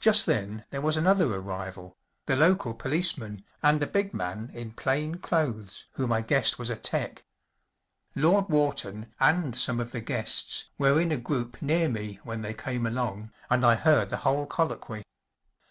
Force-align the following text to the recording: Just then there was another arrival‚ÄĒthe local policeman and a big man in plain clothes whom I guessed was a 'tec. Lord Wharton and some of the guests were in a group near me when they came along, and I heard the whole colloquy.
Just 0.00 0.26
then 0.26 0.66
there 0.68 0.82
was 0.82 0.98
another 0.98 1.24
arrival‚ÄĒthe 1.34 2.38
local 2.38 2.74
policeman 2.74 3.42
and 3.62 3.82
a 3.82 3.86
big 3.86 4.12
man 4.12 4.50
in 4.52 4.70
plain 4.70 5.14
clothes 5.14 5.86
whom 5.92 6.12
I 6.12 6.20
guessed 6.20 6.58
was 6.58 6.68
a 6.68 6.76
'tec. 6.76 7.24
Lord 8.14 8.50
Wharton 8.50 9.14
and 9.18 9.56
some 9.56 9.80
of 9.80 9.92
the 9.92 10.02
guests 10.02 10.66
were 10.76 11.00
in 11.00 11.10
a 11.10 11.16
group 11.16 11.62
near 11.62 11.88
me 11.88 12.20
when 12.22 12.42
they 12.42 12.52
came 12.52 12.84
along, 12.84 13.30
and 13.48 13.64
I 13.64 13.76
heard 13.76 14.10
the 14.10 14.18
whole 14.18 14.44
colloquy. 14.44 15.04